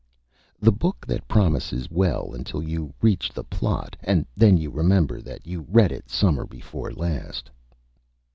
The 0.59 0.71
Book 0.71 1.05
that 1.05 1.27
Promises 1.27 1.87
well 1.91 2.33
until 2.33 2.63
you 2.63 2.91
reach 3.03 3.29
the 3.29 3.43
Plot, 3.43 3.95
and 4.01 4.25
then 4.35 4.57
you 4.57 4.71
Remember 4.71 5.21
that 5.21 5.45
you 5.45 5.67
read 5.69 5.91
it 5.91 6.09
Summer 6.09 6.47
before 6.47 6.91
last. 6.91 7.51